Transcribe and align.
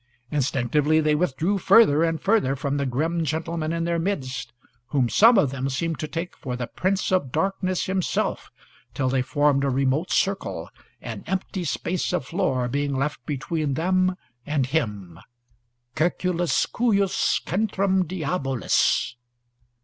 Instinctively 0.31 0.99
they 0.99 1.13
withdrew 1.13 1.59
farther 1.59 2.01
and 2.03 2.19
farther 2.19 2.55
from 2.55 2.77
the 2.77 2.87
grim 2.87 3.23
gentleman 3.23 3.71
in 3.71 3.83
their 3.83 3.99
midst, 3.99 4.51
whom 4.87 5.07
some 5.09 5.37
of 5.37 5.51
them 5.51 5.69
seemed 5.69 5.99
to 5.99 6.07
take 6.07 6.35
for 6.35 6.55
the 6.55 6.65
prince 6.65 7.11
of 7.11 7.31
darkness 7.31 7.85
himself, 7.85 8.49
till 8.95 9.09
they 9.09 9.21
formed 9.21 9.63
a 9.63 9.69
remote 9.69 10.09
circle, 10.09 10.71
an 11.03 11.23
empty 11.27 11.63
space 11.63 12.11
of 12.13 12.25
floor 12.25 12.67
being 12.67 12.95
left 12.95 13.23
between 13.27 13.75
them 13.75 14.15
and 14.43 14.65
him 14.73 15.19
"Circulus, 15.95 16.65
cujus 16.65 17.13
centrum 17.45 18.07
diabolus." 18.07 19.15